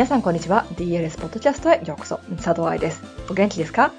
[0.00, 0.64] 皆さんこんにちは。
[0.76, 2.20] DLS ポッドキャストへようこそ。
[2.42, 3.02] 佐藤愛です。
[3.28, 3.92] お元気ですか？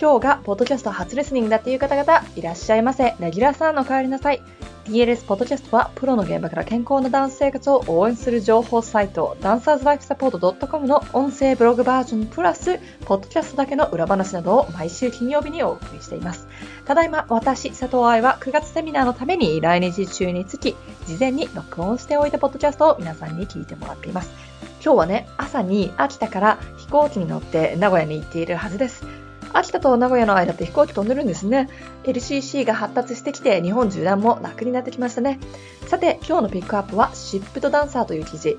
[0.00, 3.14] 今日がポッドキャスト初リスニングだっていう方々、いらっしゃいませ。
[3.20, 4.40] レギュラーさんのお帰りなさい。
[4.86, 16.48] DLS ポッドキャストは、プロの現場から健康なダンス生活を応援する情報サイト、ダンサーズライフサポート .com の音声ブログバージョンプラス、ポッドキャストだけの裏話などを毎週金曜日にお送りしています。
[16.86, 20.74] ただいま、私、佐藤愛は9月セミナーのために来日中につき、
[21.06, 24.53] 事前に録音しておいたポッドキャストを皆さんに聞いてもらっています。
[24.84, 29.06] 今日はね、朝に秋田から飛行機に乗って名古屋に行っているはずです。
[29.54, 31.70] 秋田と名古屋の間って飛行機飛んでるんですね。
[32.02, 35.40] LCC が発達してきて日本縦断も楽になってきましたね。
[35.86, 38.58] さて、今日のピックアップはシップとダンサーという記事。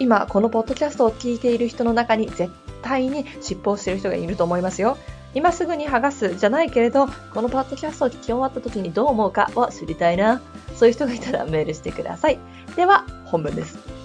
[0.00, 2.50] 今、このポッドキャストを聞いている人の中に絶
[2.82, 4.98] 対に尻尾をしている人がいると思いますよ。
[5.34, 10.40] 今すぐに剥がすじゃないけれど、このポッドキャストを聞き終わった時にどう思うかを知りたいな。
[10.74, 12.40] そういう人がいたらメールしてください。
[12.74, 13.99] では、本文です。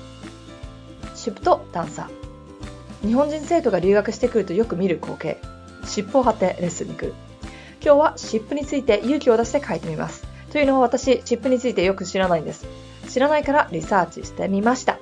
[1.25, 3.07] シップとダンサー。
[3.07, 5.37] 日本人生徒が留学してくるとよく見る光景。
[5.83, 7.15] 尻尾を張ってレッスンに来る。
[7.83, 10.23] 今日は湿布について勇気を出して書いてみます。
[10.51, 12.67] というのは私、湿布についてよく知らないんです。
[13.09, 14.99] 知らないからリサーチしてみました。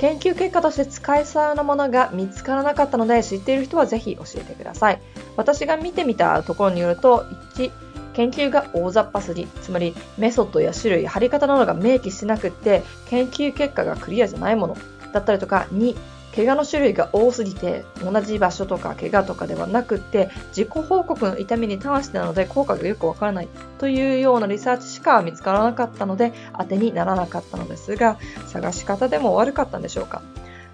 [0.00, 5.00] 研究結果として使えそうなものが見つからなかったので知っている人はぜひ教えてください。
[5.36, 7.70] 私が見てみたところによると、1、
[8.14, 14.76] 研究が大雑把すぎ、つまりメソッドや種類、貼り方などが明記しなくって、研究結果がクリアじゃないもの
[15.12, 15.96] だったりとか、2、
[16.34, 30.22] 怪我の種類が多すぎて同じ場所とか怪我とかではなくて自己報告の痛みに関してなので効果がよくわからないというようなリサーチしか見つからなかったので当てにならなかったのですが探し方でも悪かったんでしょうか。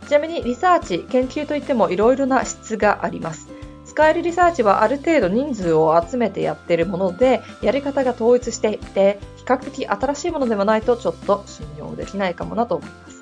[0.06, 3.48] ちなみにリサーチ研究といってもいろいろな質があります。
[3.86, 13.13] 使えるリサーチはある程度人数を集めてやっているものでやり方が統一していて比較的新しいものではないとちょっと信用できないかもなと思います。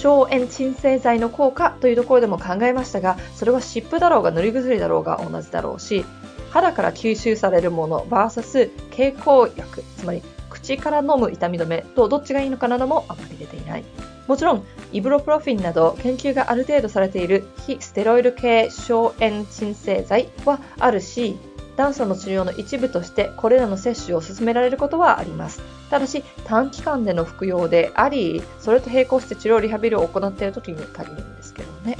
[0.00, 6.06] 消炎鎮静剤の効果というところでも考えましたが、それは湿布だろうが塗り薬だろうが同じだろうし、
[6.48, 13.84] 肌から吸収されるもの VS 経口薬、つまり口から飲む痛み止めとどっちがいいのかなどもあまり出ていない。
[14.26, 21.36] もちろん、イブロプロフィンなど研究がある程度されている非ステロイド系消炎鎮静剤はあるし、
[21.80, 25.62] ダンサーの治療の一部としてこれらの摂取を進められることはあります。
[25.88, 31.96] ただし短期間での服用であり、それと並行して治療リハビリを行っている時に限るんですけどね。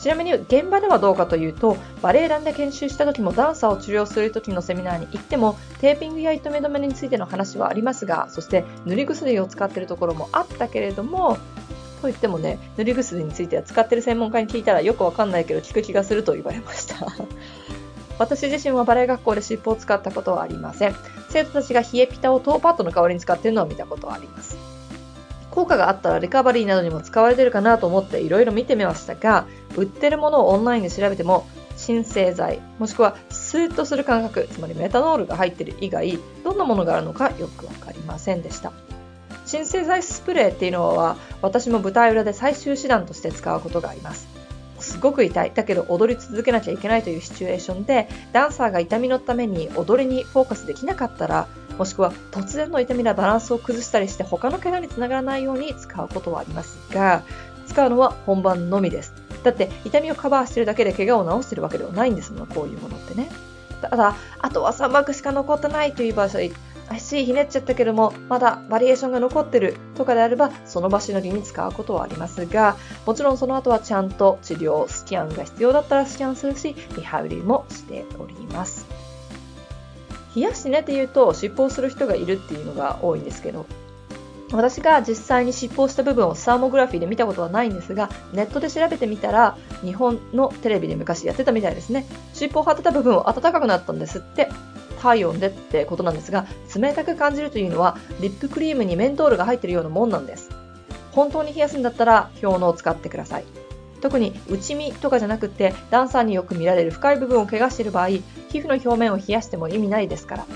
[0.00, 11.36] ちなみに現場ではどうかというと、バレエ団で研修した時もダンサーを治療する時のセミナーに行っても、テーピングや糸目止めについての話はありますが、そして塗り薬を使っているところもあったけれども、
[12.00, 16.96] と言ってもね、塗り薬については使ってる専門家に聞いたらよくわかんないけど効く気がすると言われました。
[18.22, 20.94] 私自身はバレエ学校で湿布を使ったことはありません。
[21.28, 24.56] 生徒たちが冷えピタをトーパッドの代わりに使っているのを見たことはあります。
[25.50, 29.46] 効果があったらリカバリーなどにも使われているかなと思っていろいろ見てみましたが、
[29.76, 31.46] 売ってるものをオンラインで調べても、
[31.76, 38.72] 鎮静剤、もしくはスーッとする感覚、つまりメタノールが入っている以外、どんなものがあるのかよくわかりませんでした。
[39.44, 44.41] 鎮静剤スプレーっていうのは、私も舞台裏で最終手段として使うことがあります。
[44.82, 45.52] すごく痛い。
[45.54, 51.46] だけど踊り続けなきゃいけないというシチュエーションで、ダンサーが痛みのために踊りにフォーカスできなかったら、
[51.78, 57.22] もしくは突然の痛みでバランスを崩したりして他の怪我につながらないように使うことはありますが、
[57.66, 59.14] 使うのは本番のみです。
[59.42, 63.30] だって痛みをカバーしてるだけで怪我を治してるわけではないんですもん、こういうものってね。
[63.80, 66.38] ただ、あとは3幕しか残ってないという場所
[66.92, 72.76] 足ひねっちゃったけども、まだバリエーションが残ってるとかであれば、その場しのぎに使うことはありますが、
[73.06, 78.86] もちろんその後はちゃんと治療、スキャンが必要だったらスキャンするし、リハビリもしております。
[80.34, 83.66] 冷やしねって言うと、尻尾をする人がいるっていうのが多いんですけど、
[84.52, 92.06] 私が実際に尻尾をした部分をサーモグラフィーで見たことはないんですが、ネットで調べてみたら、日本のテレビで昔やってたみたいですね。
[92.34, 94.48] 尻尾を張ってた部分を暖かくなったんですって。
[95.02, 100.50] 体温でってことなんですが、冷たく感じるというのは、リップクリームにメントールが入っているようなもんなんです。
[101.10, 103.44] 本当に冷やすんだったら、氷のを使ってください。
[104.00, 108.20] 特に内身とかじゃなくて、ダンサーによく見られる深い部分を怪我している場合、皮
[108.52, 110.46] 膚の表面を冷やしても意味ないですから。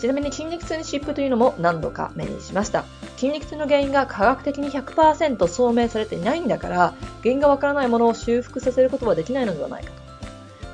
[0.00, 2.84] ちなみに筋肉痛に湿布というのも何度か目にしました。
[3.16, 10.03] 筋肉痛の原因が科学的に100%証明されていないんだから、原因がわからないものを修復させることはできないのではないかと。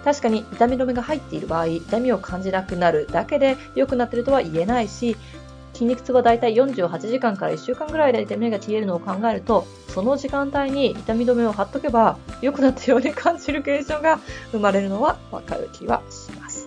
[0.05, 5.17] 確かに痛み止めが入っている場合、痛みを感じなくなるだけで良くなってるとは言えないし、
[5.73, 14.21] 筋肉痛はだいたい48時間から1週間ぐらいで痛みが消えるのを考えると、その時間帯に痛み止めを貼っとけば良くなったように感じる現象が
[14.53, 16.67] 生まれるのはわかる気はします。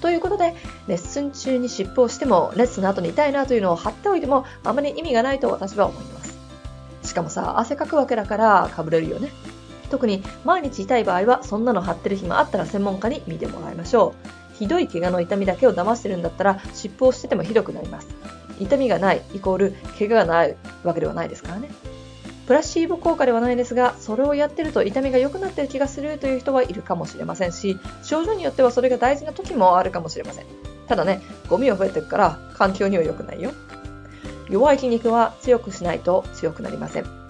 [0.00, 0.54] ということで、
[0.86, 6.36] レッスン中に湿布をしても、レッスンの後に痛いなというのを貼っておいても、あまり意味がないと私は思います。
[7.02, 9.30] しかもさ、汗かくわけだからかぶれるよね。
[9.90, 14.14] 特に毎日痛い場合はそんなの貼ってる暇あったら専門家に見てもらいましょ
[14.52, 14.56] う。
[14.58, 18.08] ひどい怪我の痛みだけを騙してるんだったら湿布をしててもひどくなります。
[18.58, 21.70] 痛みがないイコール怪我がないわけではないですからね。
[22.46, 30.46] プラシーボ効果ではないですが、それをやってると痛みが良くなってる気がするという人はいるかもしれませんし、症状によってはそれが大事な時もあるかもしれません。
[30.86, 33.50] ただね、ゴミは増えてるから環境には良くないよ。
[34.48, 37.25] 弱い筋肉は強くしないと強くなりません。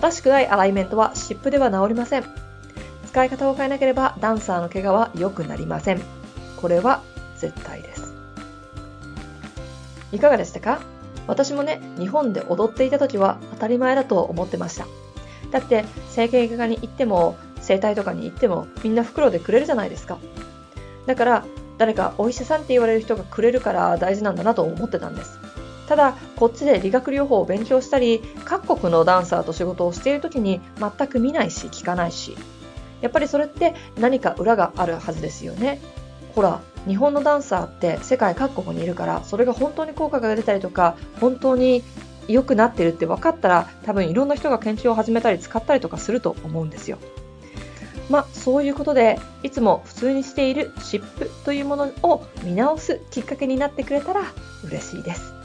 [0.00, 2.24] 正しくないアライメントは湿布では治りません。
[3.08, 6.00] 使い方を変えなければダンサーの怪我は良くなりません。
[6.56, 7.02] これは
[7.36, 8.14] 絶対です。
[10.12, 10.80] いかがでしたか？
[11.26, 14.86] 私もね、日本で踊っていた時は当たり前だと思ってました。
[15.50, 20.18] だって、整形外科に行っても、整体とかに行っても、みんな袋でくれるじゃないですか。
[21.06, 21.44] だから、
[21.76, 25.38] 誰かお医者さんって言われる人がくれるから大事なんだなと思ってたんです。
[25.88, 32.36] ただ、こっちで理学療法を勉強したり、各国のダンサーと仕事をしている時に全く見ないし聞かないし、
[33.00, 35.80] やっぱりそれって何か裏があるはずですよね。
[36.34, 41.82] ほら、日本のダンサーって世界各国にいるから、それが本当に効果が出たりとか、本当に
[42.28, 46.98] 良くなってるって分かったら、多分いろんな人が研究を始めたり使ったりとかすると思うんですよ。
[48.10, 54.22] まあ、そういうことで、いつも普通にしている湿布というものを見直すきっかけになってくれたら
[54.64, 55.37] 嬉しいです。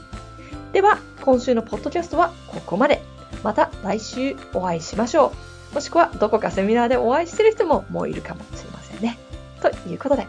[0.74, 3.00] では、今週のポッドキャストはここまで。
[3.44, 5.32] また来週お会いしましょ
[5.72, 5.74] う。
[5.76, 9.16] もしくはどこかセミナーでお会いしてる人ももういるかもしれませんね。
[9.62, 10.26] ということで。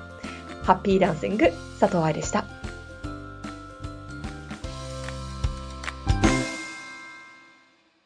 [0.62, 2.46] ハッピーダンシング佐藤愛でした。